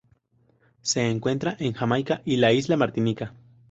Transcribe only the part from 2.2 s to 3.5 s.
y la isla Martinica.